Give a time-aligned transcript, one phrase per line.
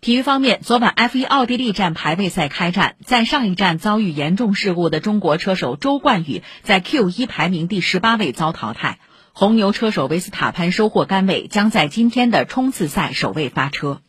[0.00, 9.00] 体育方面，昨晚 F1 奥地利站排位赛开战，在上一站遭遇严重事故的中国车手周冠宇在 Q1 排名第十八位遭淘汰。
[9.32, 14.00] 红牛车手维斯塔潘收获杆位，将在今天的冲刺赛首位发车。